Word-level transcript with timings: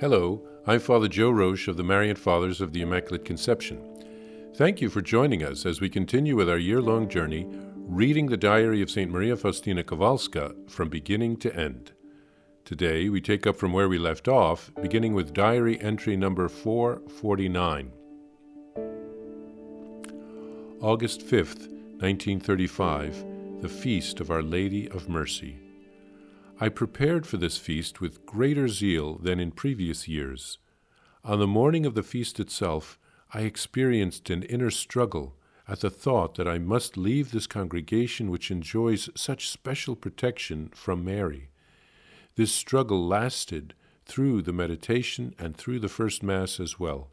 Hello, 0.00 0.42
I'm 0.66 0.80
Father 0.80 1.06
Joe 1.06 1.30
Roesch 1.30 1.68
of 1.68 1.76
the 1.76 1.84
Marian 1.84 2.16
Fathers 2.16 2.60
of 2.60 2.72
the 2.72 2.82
Immaculate 2.82 3.24
Conception. 3.24 3.80
Thank 4.56 4.80
you 4.80 4.90
for 4.90 5.00
joining 5.00 5.44
us 5.44 5.64
as 5.64 5.80
we 5.80 5.88
continue 5.88 6.34
with 6.34 6.50
our 6.50 6.58
year 6.58 6.82
long 6.82 7.08
journey 7.08 7.46
reading 7.76 8.26
the 8.26 8.36
diary 8.36 8.82
of 8.82 8.90
St. 8.90 9.08
Maria 9.08 9.36
Faustina 9.36 9.84
Kowalska 9.84 10.68
from 10.68 10.88
beginning 10.88 11.36
to 11.36 11.54
end. 11.54 11.92
Today 12.64 13.08
we 13.08 13.20
take 13.20 13.46
up 13.46 13.56
from 13.56 13.72
where 13.72 13.88
we 13.88 13.96
left 13.96 14.26
off, 14.26 14.72
beginning 14.82 15.14
with 15.14 15.32
diary 15.32 15.80
entry 15.80 16.16
number 16.16 16.48
449. 16.48 17.92
August 20.80 21.20
5th, 21.20 21.68
1935, 22.00 23.60
the 23.60 23.68
Feast 23.68 24.18
of 24.18 24.32
Our 24.32 24.42
Lady 24.42 24.90
of 24.90 25.08
Mercy. 25.08 25.63
I 26.60 26.68
prepared 26.68 27.26
for 27.26 27.36
this 27.36 27.58
feast 27.58 28.00
with 28.00 28.24
greater 28.24 28.68
zeal 28.68 29.16
than 29.16 29.40
in 29.40 29.50
previous 29.50 30.06
years. 30.06 30.58
On 31.24 31.40
the 31.40 31.48
morning 31.48 31.84
of 31.84 31.94
the 31.94 32.02
feast 32.04 32.38
itself, 32.38 32.96
I 33.32 33.40
experienced 33.40 34.30
an 34.30 34.44
inner 34.44 34.70
struggle 34.70 35.34
at 35.66 35.80
the 35.80 35.90
thought 35.90 36.36
that 36.36 36.46
I 36.46 36.58
must 36.58 36.96
leave 36.96 37.32
this 37.32 37.48
congregation 37.48 38.30
which 38.30 38.52
enjoys 38.52 39.10
such 39.16 39.48
special 39.48 39.96
protection 39.96 40.70
from 40.72 41.04
Mary. 41.04 41.48
This 42.36 42.52
struggle 42.52 43.04
lasted 43.04 43.74
through 44.06 44.42
the 44.42 44.52
meditation 44.52 45.34
and 45.40 45.56
through 45.56 45.80
the 45.80 45.88
first 45.88 46.22
Mass 46.22 46.60
as 46.60 46.78
well. 46.78 47.08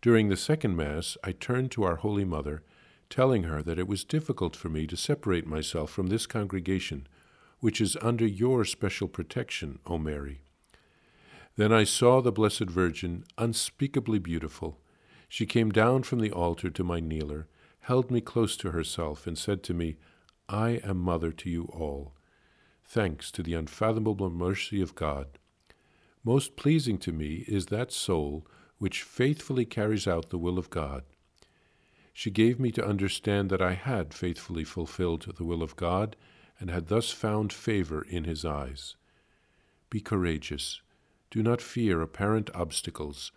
During 0.00 0.28
the 0.28 0.36
second 0.36 0.76
Mass, 0.76 1.16
I 1.24 1.32
turned 1.32 1.72
to 1.72 1.82
our 1.82 1.96
Holy 1.96 2.24
Mother, 2.24 2.62
telling 3.10 3.42
her 3.44 3.60
that 3.62 3.78
it 3.78 3.88
was 3.88 4.04
difficult 4.04 4.54
for 4.54 4.68
me 4.68 4.86
to 4.86 4.96
separate 4.96 5.48
myself 5.48 5.90
from 5.90 6.06
this 6.08 6.26
congregation 6.26 7.08
which 7.66 7.80
is 7.80 7.96
under 8.00 8.24
your 8.24 8.64
special 8.64 9.08
protection, 9.08 9.80
O 9.86 9.98
Mary. 9.98 10.40
Then 11.56 11.72
I 11.72 11.82
saw 11.82 12.20
the 12.20 12.30
Blessed 12.30 12.70
Virgin, 12.70 13.24
unspeakably 13.38 14.20
beautiful. 14.20 14.78
She 15.28 15.46
came 15.46 15.72
down 15.72 16.04
from 16.04 16.20
the 16.20 16.30
altar 16.30 16.70
to 16.70 16.84
my 16.84 17.00
kneeler, 17.00 17.48
held 17.80 18.08
me 18.08 18.20
close 18.20 18.56
to 18.58 18.70
herself, 18.70 19.26
and 19.26 19.36
said 19.36 19.64
to 19.64 19.74
me, 19.74 19.96
I 20.48 20.80
am 20.84 20.98
mother 20.98 21.32
to 21.32 21.50
you 21.50 21.64
all. 21.64 22.12
Thanks 22.84 23.32
to 23.32 23.42
the 23.42 23.54
unfathomable 23.54 24.30
mercy 24.30 24.80
of 24.80 24.94
God. 24.94 25.26
Most 26.22 26.54
pleasing 26.54 26.98
to 26.98 27.10
me 27.10 27.44
is 27.48 27.66
that 27.66 27.90
soul 27.90 28.46
which 28.78 29.02
faithfully 29.02 29.64
carries 29.64 30.06
out 30.06 30.30
the 30.30 30.38
will 30.38 30.56
of 30.56 30.70
God. 30.70 31.02
She 32.12 32.30
gave 32.30 32.60
me 32.60 32.70
to 32.70 32.86
understand 32.86 33.50
that 33.50 33.60
I 33.60 33.72
had 33.72 34.14
faithfully 34.14 34.62
fulfilled 34.62 35.34
the 35.36 35.42
will 35.42 35.64
of 35.64 35.74
God 35.74 36.14
and 36.58 36.70
had 36.70 36.86
thus 36.88 37.10
found 37.10 37.52
favor 37.52 38.02
in 38.02 38.24
his 38.24 38.44
eyes. 38.44 38.96
Be 39.90 40.00
courageous. 40.00 40.80
Do 41.30 41.42
not 41.42 41.60
fear 41.60 42.00
apparent 42.00 42.50
obstacles, 42.54 43.32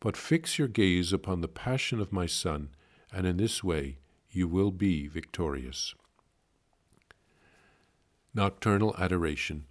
but 0.00 0.16
fix 0.16 0.58
your 0.58 0.68
gaze 0.68 1.12
upon 1.12 1.40
the 1.40 1.48
passion 1.48 2.00
of 2.00 2.12
my 2.12 2.26
Son, 2.26 2.70
and 3.12 3.26
in 3.26 3.36
this 3.36 3.62
way 3.62 3.98
you 4.30 4.48
will 4.48 4.70
be 4.70 5.06
victorious. 5.06 5.94
Nocturnal 8.34 8.96
Adoration. 8.98 9.66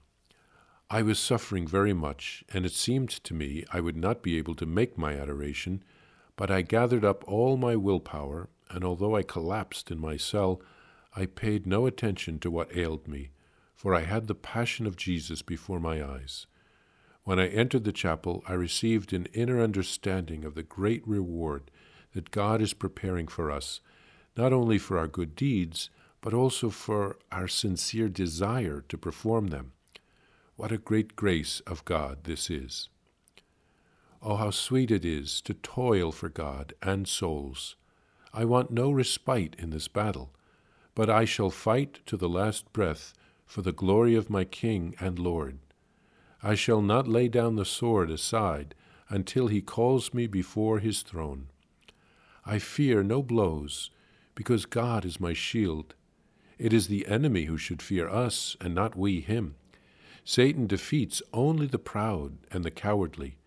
I 0.89 1.01
was 1.01 1.19
suffering 1.19 1.67
very 1.67 1.93
much, 1.93 2.43
and 2.53 2.65
it 2.65 2.71
seemed 2.71 3.09
to 3.09 3.33
me 3.33 3.65
I 3.73 3.81
would 3.81 3.97
not 3.97 4.23
be 4.23 4.37
able 4.37 4.55
to 4.55 4.65
make 4.65 4.97
my 4.97 5.15
adoration, 5.15 5.83
but 6.35 6.49
I 6.49 6.61
gathered 6.61 7.03
up 7.03 7.23
all 7.27 7.57
my 7.57 7.75
willpower, 7.75 8.49
and 8.69 8.83
although 8.83 9.15
I 9.15 9.23
collapsed 9.23 9.91
in 9.91 9.99
my 9.99 10.17
cell, 10.17 10.61
I 11.15 11.27
paid 11.27 11.67
no 11.67 11.85
attention 11.85 12.39
to 12.39 12.49
what 12.49 12.75
ailed 12.75 13.07
me, 13.07 13.29
for 13.75 13.93
I 13.93 14.01
had 14.01 14.27
the 14.27 14.35
passion 14.35 14.87
of 14.87 14.95
Jesus 14.95 15.41
before 15.41 15.79
my 15.79 16.03
eyes. 16.03 16.47
When 17.23 17.39
I 17.39 17.47
entered 17.47 17.83
the 17.83 17.91
chapel, 17.91 18.43
I 18.47 18.53
received 18.53 19.13
an 19.13 19.27
inner 19.33 19.61
understanding 19.61 20.43
of 20.43 20.55
the 20.55 20.63
great 20.63 21.07
reward 21.07 21.69
that 22.13 22.31
God 22.31 22.61
is 22.61 22.73
preparing 22.73 23.27
for 23.27 23.51
us, 23.51 23.79
not 24.35 24.53
only 24.53 24.77
for 24.77 24.97
our 24.97 25.07
good 25.07 25.35
deeds, 25.35 25.89
but 26.19 26.33
also 26.33 26.69
for 26.69 27.17
our 27.31 27.47
sincere 27.47 28.09
desire 28.09 28.83
to 28.89 28.97
perform 28.97 29.47
them. 29.47 29.73
What 30.55 30.71
a 30.71 30.77
great 30.77 31.15
grace 31.15 31.59
of 31.61 31.85
God 31.85 32.23
this 32.23 32.49
is! 32.49 32.89
Oh, 34.21 34.37
how 34.37 34.51
sweet 34.51 34.89
it 34.89 35.05
is 35.05 35.41
to 35.41 35.53
toil 35.53 36.11
for 36.11 36.29
God 36.29 36.73
and 36.81 37.07
souls! 37.07 37.75
I 38.33 38.45
want 38.45 38.71
no 38.71 38.89
respite 38.89 39.55
in 39.59 39.69
this 39.69 39.87
battle 39.87 40.31
but 40.95 41.09
I 41.09 41.25
shall 41.25 41.49
fight 41.49 41.99
to 42.05 42.17
the 42.17 42.29
last 42.29 42.71
breath 42.73 43.13
for 43.45 43.61
the 43.61 43.71
glory 43.71 44.15
of 44.15 44.29
my 44.29 44.45
King 44.45 44.95
and 44.99 45.17
Lord. 45.19 45.59
I 46.41 46.55
shall 46.55 46.81
not 46.81 47.07
lay 47.07 47.27
down 47.27 47.55
the 47.55 47.65
sword 47.65 48.11
aside 48.11 48.75
until 49.09 49.47
he 49.47 49.61
calls 49.61 50.13
me 50.13 50.27
before 50.27 50.79
his 50.79 51.01
throne. 51.01 51.47
I 52.45 52.59
fear 52.59 53.03
no 53.03 53.23
blows, 53.23 53.89
because 54.35 54.65
God 54.65 55.05
is 55.05 55.19
my 55.19 55.33
shield. 55.33 55.95
It 56.57 56.73
is 56.73 56.87
the 56.87 57.07
enemy 57.07 57.45
who 57.45 57.57
should 57.57 57.81
fear 57.81 58.09
us, 58.09 58.57
and 58.59 58.75
not 58.75 58.95
we 58.97 59.21
him. 59.21 59.55
Satan 60.25 60.67
defeats 60.67 61.21
only 61.33 61.67
the 61.67 61.79
proud 61.79 62.37
and 62.51 62.63
the 62.63 62.71
cowardly, 62.71 63.37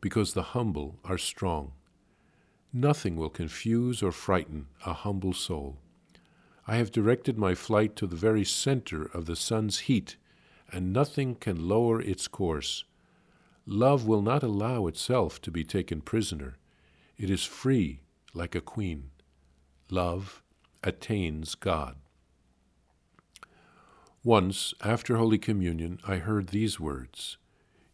because 0.00 0.32
the 0.32 0.42
humble 0.42 0.98
are 1.04 1.18
strong. 1.18 1.72
Nothing 2.72 3.16
will 3.16 3.30
confuse 3.30 4.02
or 4.02 4.12
frighten 4.12 4.66
a 4.86 4.92
humble 4.92 5.32
soul. 5.32 5.78
I 6.70 6.76
have 6.76 6.92
directed 6.92 7.36
my 7.36 7.56
flight 7.56 7.96
to 7.96 8.06
the 8.06 8.14
very 8.14 8.44
center 8.44 9.02
of 9.02 9.26
the 9.26 9.34
sun's 9.34 9.80
heat, 9.80 10.16
and 10.70 10.92
nothing 10.92 11.34
can 11.34 11.66
lower 11.66 12.00
its 12.00 12.28
course. 12.28 12.84
Love 13.66 14.06
will 14.06 14.22
not 14.22 14.44
allow 14.44 14.86
itself 14.86 15.42
to 15.42 15.50
be 15.50 15.64
taken 15.64 16.00
prisoner. 16.00 16.58
It 17.18 17.28
is 17.28 17.44
free 17.44 18.02
like 18.34 18.54
a 18.54 18.60
queen. 18.60 19.10
Love 19.90 20.44
attains 20.84 21.56
God. 21.56 21.96
Once, 24.22 24.72
after 24.80 25.16
Holy 25.16 25.38
Communion, 25.38 25.98
I 26.06 26.18
heard 26.18 26.50
these 26.50 26.78
words 26.78 27.36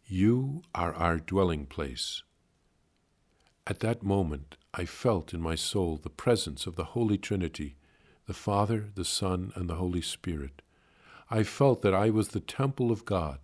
You 0.05 0.61
are 0.75 0.93
our 0.93 1.17
dwelling 1.17 1.65
place. 1.65 2.21
At 3.65 3.79
that 3.79 4.03
moment, 4.03 4.55
I 4.71 4.85
felt 4.85 5.33
in 5.33 5.41
my 5.41 5.55
soul 5.55 5.97
the 5.97 6.11
presence 6.11 6.67
of 6.67 6.75
the 6.75 6.91
Holy 6.93 7.17
Trinity 7.17 7.76
the 8.27 8.33
Father, 8.33 8.89
the 8.93 9.05
Son, 9.05 9.53
and 9.55 9.69
the 9.69 9.75
Holy 9.75 10.01
Spirit. 10.01 10.61
I 11.31 11.43
felt 11.43 11.81
that 11.81 11.93
I 11.93 12.09
was 12.09 12.29
the 12.29 12.41
temple 12.41 12.91
of 12.91 13.05
God. 13.05 13.39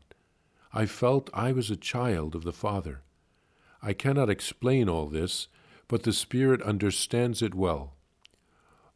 I 0.74 0.86
felt 0.86 1.30
I 1.34 1.54
was 1.54 1.72
a 1.72 1.78
child 1.78 2.36
of 2.36 2.44
the 2.44 2.52
Father. 2.52 3.02
I 3.82 3.94
cannot 3.94 4.30
explain 4.30 4.90
all 4.90 5.08
this, 5.08 5.48
but 5.88 6.04
the 6.04 6.12
Spirit 6.12 6.62
understands 6.62 7.42
it 7.42 7.56
well. 7.56 7.94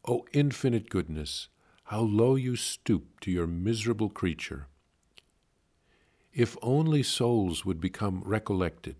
O 0.05 0.25
infinite 0.33 0.89
goodness, 0.89 1.47
how 1.85 2.01
low 2.01 2.35
you 2.35 2.57
stoop 2.57 3.21
to 3.21 3.31
your 3.31 3.47
miserable 3.47 4.09
creature. 4.09 4.67
If 6.33 6.57
only 6.61 7.01
souls 7.01 7.63
would 7.63 7.79
become 7.79 8.23
recollected, 8.25 8.97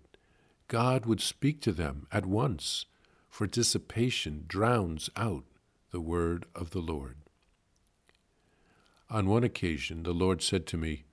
God 0.68 1.04
would 1.04 1.20
speak 1.20 1.60
to 1.62 1.72
them 1.72 2.06
at 2.10 2.24
once, 2.24 2.86
for 3.28 3.46
dissipation 3.46 4.44
drowns 4.48 5.10
out 5.16 5.44
the 5.90 6.00
word 6.00 6.46
of 6.54 6.70
the 6.70 6.80
Lord. 6.80 7.16
On 9.10 9.26
one 9.26 9.44
occasion, 9.44 10.02
the 10.02 10.12
Lord 10.12 10.42
said 10.42 10.66
to 10.66 10.76
me, 10.76 11.04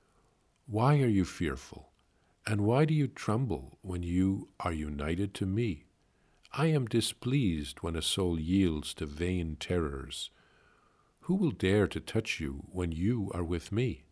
Why 0.67 0.99
are 0.99 1.07
you 1.07 1.23
fearful? 1.23 1.91
And 2.45 2.61
why 2.61 2.85
do 2.85 2.93
you 2.93 3.07
tremble 3.07 3.79
when 3.81 4.03
you 4.03 4.49
are 4.59 4.73
united 4.73 5.33
to 5.35 5.45
me? 5.45 5.85
I 6.51 6.67
am 6.67 6.85
displeased 6.85 7.79
when 7.81 7.95
a 7.95 8.01
soul 8.01 8.39
yields 8.39 8.93
to 8.95 9.05
vain 9.05 9.57
terrors. 9.59 10.29
Who 11.21 11.35
will 11.35 11.51
dare 11.51 11.87
to 11.87 11.99
touch 11.99 12.39
you 12.39 12.65
when 12.71 12.91
you 12.91 13.31
are 13.33 13.43
with 13.43 13.71
me? 13.71 14.03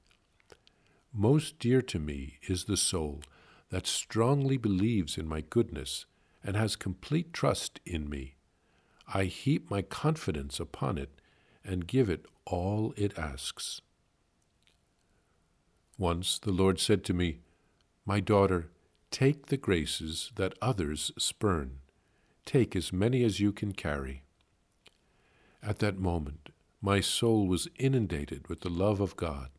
Most 1.13 1.59
dear 1.59 1.81
to 1.83 1.99
me 1.99 2.39
is 2.47 2.63
the 2.63 2.77
soul 2.77 3.21
that 3.69 3.85
strongly 3.85 4.57
believes 4.57 5.17
in 5.17 5.27
my 5.27 5.41
goodness 5.41 6.05
and 6.43 6.55
has 6.55 6.75
complete 6.75 7.33
trust 7.33 7.79
in 7.85 8.09
me. 8.09 8.35
I 9.07 9.25
heap 9.25 9.69
my 9.69 9.81
confidence 9.81 10.59
upon 10.59 10.97
it 10.97 11.09
and 11.63 11.87
give 11.87 12.09
it 12.09 12.25
all 12.45 12.93
it 12.97 13.17
asks. 13.17 13.81
Once 15.97 16.39
the 16.39 16.51
Lord 16.51 16.79
said 16.79 17.03
to 17.05 17.13
me, 17.13 17.39
My 18.05 18.19
daughter, 18.19 18.69
take 19.11 19.47
the 19.47 19.57
graces 19.57 20.31
that 20.35 20.57
others 20.61 21.11
spurn. 21.17 21.79
Take 22.45 22.75
as 22.75 22.91
many 22.91 23.23
as 23.23 23.39
you 23.39 23.51
can 23.51 23.71
carry. 23.73 24.23
At 25.61 25.79
that 25.79 25.97
moment, 25.97 26.49
my 26.81 26.99
soul 26.99 27.47
was 27.47 27.69
inundated 27.79 28.49
with 28.49 28.61
the 28.61 28.69
love 28.69 28.99
of 28.99 29.15
God. 29.15 29.49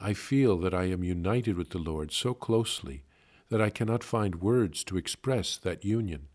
I 0.00 0.14
feel 0.14 0.56
that 0.58 0.74
I 0.74 0.84
am 0.84 1.04
united 1.04 1.56
with 1.56 1.70
the 1.70 1.78
Lord 1.78 2.10
so 2.10 2.34
closely 2.34 3.04
that 3.48 3.60
I 3.60 3.70
cannot 3.70 4.02
find 4.02 4.42
words 4.42 4.82
to 4.84 4.96
express 4.96 5.56
that 5.58 5.84
union. 5.84 6.28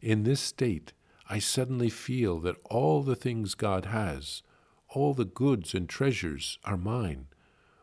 In 0.00 0.22
this 0.22 0.40
state, 0.40 0.92
I 1.28 1.38
suddenly 1.38 1.90
feel 1.90 2.40
that 2.40 2.60
all 2.64 3.02
the 3.02 3.16
things 3.16 3.54
God 3.54 3.86
has, 3.86 4.42
all 4.88 5.14
the 5.14 5.24
goods 5.24 5.74
and 5.74 5.88
treasures 5.88 6.58
are 6.64 6.76
mine, 6.76 7.28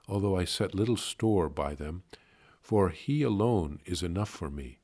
although 0.08 0.38
I 0.38 0.46
set 0.46 0.76
little 0.76 0.98
store 0.98 1.50
by 1.50 1.76
them, 1.76 2.04
for 2.62 2.90
He 2.90 3.24
alone 3.24 3.80
is 3.86 4.04
enough 4.04 4.30
for 4.30 4.50
me. 4.50 4.80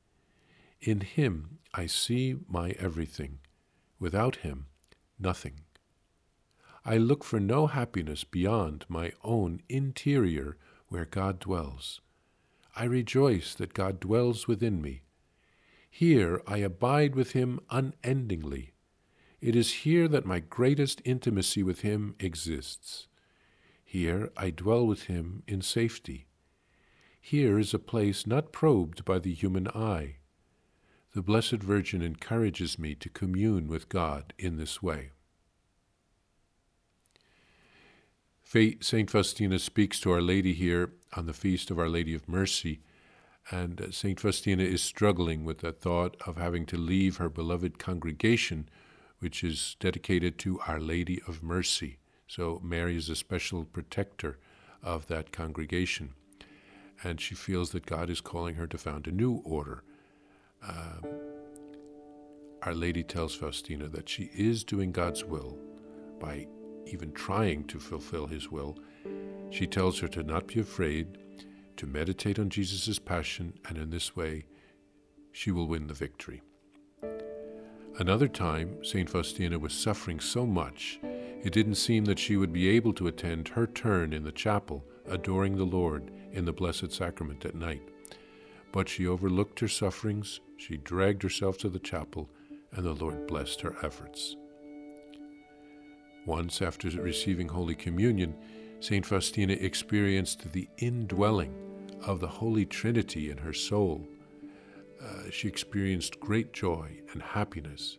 In 0.80 1.00
Him 1.00 1.58
I 1.74 1.86
see 1.86 2.36
my 2.48 2.70
everything. 2.78 3.38
Without 3.98 4.36
Him, 4.36 4.66
nothing. 5.18 5.60
I 6.84 6.96
look 6.98 7.24
for 7.24 7.40
no 7.40 7.66
happiness 7.66 8.24
beyond 8.24 8.84
my 8.88 9.12
own 9.24 9.60
interior 9.68 10.56
where 10.88 11.04
God 11.04 11.40
dwells. 11.40 12.00
I 12.76 12.84
rejoice 12.84 13.54
that 13.54 13.74
God 13.74 13.98
dwells 13.98 14.46
within 14.46 14.80
me. 14.80 15.02
Here 15.98 16.42
I 16.46 16.58
abide 16.58 17.14
with 17.14 17.32
Him 17.32 17.58
unendingly. 17.70 18.74
It 19.40 19.56
is 19.56 19.72
here 19.86 20.08
that 20.08 20.26
my 20.26 20.40
greatest 20.40 21.00
intimacy 21.06 21.62
with 21.62 21.80
Him 21.80 22.14
exists. 22.20 23.08
Here 23.82 24.30
I 24.36 24.50
dwell 24.50 24.86
with 24.86 25.04
Him 25.04 25.42
in 25.48 25.62
safety. 25.62 26.26
Here 27.18 27.58
is 27.58 27.72
a 27.72 27.78
place 27.78 28.26
not 28.26 28.52
probed 28.52 29.06
by 29.06 29.18
the 29.18 29.32
human 29.32 29.68
eye. 29.68 30.16
The 31.14 31.22
Blessed 31.22 31.62
Virgin 31.62 32.02
encourages 32.02 32.78
me 32.78 32.94
to 32.96 33.08
commune 33.08 33.66
with 33.66 33.88
God 33.88 34.34
in 34.38 34.58
this 34.58 34.82
way. 34.82 35.12
St. 38.44 39.10
Faustina 39.10 39.58
speaks 39.58 39.98
to 40.00 40.10
Our 40.10 40.20
Lady 40.20 40.52
here 40.52 40.92
on 41.14 41.24
the 41.24 41.32
feast 41.32 41.70
of 41.70 41.78
Our 41.78 41.88
Lady 41.88 42.14
of 42.14 42.28
Mercy, 42.28 42.82
and 43.50 43.80
uh, 43.80 43.90
St. 43.90 44.18
Faustina 44.18 44.62
is 44.62 44.82
struggling 44.82 45.44
with 45.44 45.60
the 45.60 45.72
thought 45.72 46.16
of 46.26 46.36
having 46.36 46.66
to 46.66 46.76
leave 46.76 47.16
her 47.16 47.28
beloved 47.28 47.78
congregation, 47.78 48.68
which 49.20 49.44
is 49.44 49.76
dedicated 49.80 50.38
to 50.38 50.60
Our 50.66 50.80
Lady 50.80 51.20
of 51.26 51.42
Mercy. 51.42 51.98
So 52.26 52.60
Mary 52.62 52.96
is 52.96 53.08
a 53.08 53.16
special 53.16 53.64
protector 53.64 54.38
of 54.82 55.06
that 55.06 55.32
congregation. 55.32 56.14
And 57.04 57.20
she 57.20 57.34
feels 57.34 57.70
that 57.70 57.86
God 57.86 58.10
is 58.10 58.20
calling 58.20 58.56
her 58.56 58.66
to 58.66 58.78
found 58.78 59.06
a 59.06 59.12
new 59.12 59.42
order. 59.44 59.82
Um, 60.66 61.04
Our 62.62 62.74
Lady 62.74 63.02
tells 63.02 63.34
Faustina 63.34 63.88
that 63.88 64.08
she 64.08 64.30
is 64.34 64.64
doing 64.64 64.92
God's 64.92 65.24
will 65.24 65.58
by 66.18 66.48
even 66.86 67.12
trying 67.12 67.64
to 67.64 67.78
fulfill 67.78 68.26
his 68.26 68.50
will, 68.50 68.78
she 69.50 69.66
tells 69.66 69.98
her 70.00 70.08
to 70.08 70.22
not 70.22 70.46
be 70.46 70.60
afraid, 70.60 71.18
to 71.76 71.86
meditate 71.86 72.38
on 72.38 72.50
Jesus' 72.50 72.98
passion, 72.98 73.58
and 73.68 73.78
in 73.78 73.90
this 73.90 74.16
way 74.16 74.46
she 75.32 75.50
will 75.50 75.66
win 75.66 75.86
the 75.86 75.94
victory. 75.94 76.42
Another 77.98 78.28
time, 78.28 78.84
St. 78.84 79.08
Faustina 79.08 79.58
was 79.58 79.72
suffering 79.72 80.20
so 80.20 80.46
much, 80.46 80.98
it 81.46 81.52
didn't 81.52 81.76
seem 81.76 82.04
that 82.06 82.18
she 82.18 82.36
would 82.36 82.52
be 82.52 82.68
able 82.68 82.92
to 82.94 83.06
attend 83.06 83.48
her 83.48 83.66
turn 83.66 84.12
in 84.12 84.24
the 84.24 84.32
chapel, 84.32 84.84
adoring 85.06 85.56
the 85.56 85.64
Lord 85.64 86.10
in 86.32 86.44
the 86.44 86.52
Blessed 86.52 86.90
Sacrament 86.90 87.44
at 87.44 87.54
night. 87.54 87.82
But 88.72 88.88
she 88.88 89.06
overlooked 89.06 89.60
her 89.60 89.68
sufferings, 89.68 90.40
she 90.56 90.76
dragged 90.76 91.22
herself 91.22 91.56
to 91.58 91.68
the 91.68 91.78
chapel, 91.78 92.28
and 92.72 92.84
the 92.84 92.92
Lord 92.92 93.26
blessed 93.26 93.60
her 93.60 93.76
efforts. 93.82 94.36
Once, 96.26 96.60
after 96.60 96.88
receiving 96.90 97.48
Holy 97.48 97.74
Communion, 97.74 98.34
St. 98.80 99.04
Faustina 99.06 99.54
experienced 99.54 100.52
the 100.52 100.68
indwelling 100.78 101.54
of 102.02 102.20
the 102.20 102.28
Holy 102.28 102.66
Trinity 102.66 103.30
in 103.30 103.38
her 103.38 103.52
soul. 103.52 104.06
Uh, 105.02 105.30
she 105.30 105.48
experienced 105.48 106.20
great 106.20 106.52
joy 106.52 107.00
and 107.12 107.22
happiness. 107.22 107.98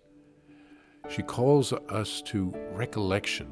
She 1.09 1.23
calls 1.23 1.73
us 1.73 2.21
to 2.23 2.53
recollection 2.71 3.47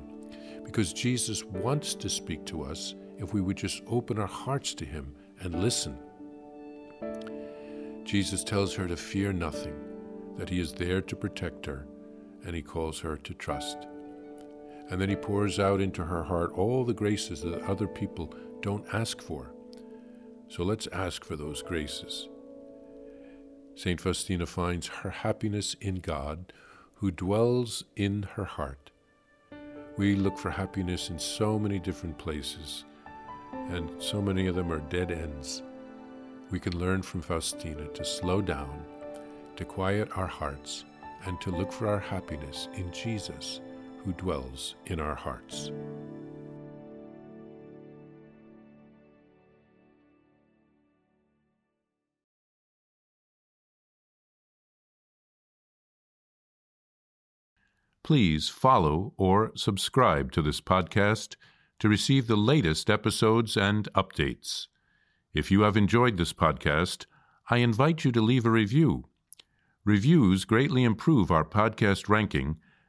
because 0.64 0.94
Jesus 0.94 1.44
wants 1.44 1.96
to 1.96 2.10
speak 2.10 2.46
to 2.46 2.64
us 2.64 2.96
if 3.18 3.34
we 3.34 3.42
would 3.42 3.58
just 3.58 3.82
open 3.88 4.20
our 4.20 4.28
hearts 4.28 4.74
to 4.76 4.86
Him 4.86 5.16
and 5.40 5.62
listen. 5.62 5.98
Jesus 8.04 8.44
tells 8.44 8.76
her 8.76 8.88
to 8.88 8.98
fear 8.98 9.34
nothing, 9.34 9.76
that 10.38 10.50
He 10.50 10.60
is 10.60 10.74
there 10.74 11.02
to 11.02 11.16
protect 11.16 11.66
her, 11.66 11.88
and 12.46 12.56
He 12.56 12.62
calls 12.62 13.00
her 13.00 13.18
to 13.18 13.34
trust 13.34 13.88
and 14.90 15.02
then 15.02 15.10
he 15.10 15.16
pours 15.16 15.60
out 15.60 15.82
into 15.82 16.04
her 16.04 16.24
heart 16.24 16.52
all 16.54 16.84
the 16.84 16.94
graces 16.94 17.42
that 17.42 17.64
other 17.64 17.88
people 17.88 18.34
don't 18.62 18.86
ask 18.94 19.22
for. 19.22 19.52
So 20.48 20.64
let's 20.64 20.88
ask 20.88 21.24
for 21.24 21.36
those 21.36 21.62
graces. 21.62 22.30
St. 23.76 24.00
Faustina 24.00 24.46
finds 24.46 24.88
her 24.88 25.10
happiness 25.10 25.76
in 25.82 25.96
God, 25.96 26.54
who 26.96 27.12
dwells 27.12 27.84
in 27.96 28.24
her 28.36 28.46
heart. 28.46 28.92
We 29.98 30.16
look 30.16 30.38
for 30.38 30.52
happiness 30.52 31.10
in 31.10 31.20
so 31.20 31.58
many 31.60 31.80
different 31.80 32.18
places, 32.18 32.86
and 33.70 33.92
so 34.02 34.22
many 34.22 34.48
of 34.48 34.56
them 34.56 34.72
are 34.72 34.80
dead 34.80 35.12
ends. 35.12 35.62
We 36.52 36.60
can 36.60 36.78
learn 36.78 37.02
from 37.02 37.22
Faustina 37.22 37.88
to 37.88 38.06
slow 38.06 38.42
down, 38.42 38.86
to 39.56 39.66
quiet 39.66 40.10
our 40.16 40.28
hearts, 40.28 40.86
and 41.26 41.42
to 41.42 41.50
look 41.50 41.72
for 41.72 41.88
our 41.88 42.00
happiness 42.00 42.70
in 42.76 42.92
Jesus 42.92 43.62
who 44.06 44.14
dwells 44.14 44.76
in 44.86 45.00
our 45.00 45.16
hearts. 45.16 45.72
Please 58.04 58.48
follow 58.50 59.14
or 59.18 59.52
subscribe 59.56 60.32
to 60.32 60.44
this 60.44 60.62
podcast 60.62 61.36
to 61.80 61.90
receive 61.90 62.28
the 62.28 62.36
latest 62.36 62.88
episodes 62.88 63.58
and 63.58 63.92
updates. 63.94 64.68
If 65.34 65.50
you 65.50 65.62
have 65.62 65.76
enjoyed 65.76 66.18
this 66.18 66.32
podcast, 66.32 67.08
I 67.50 67.58
invite 67.58 68.06
you 68.06 68.12
to 68.12 68.22
leave 68.22 68.46
a 68.46 68.52
review. 68.52 69.06
Reviews 69.84 70.46
greatly 70.46 70.84
improve 70.84 71.32
our 71.32 71.44
podcast 71.44 72.08
ranking 72.08 72.58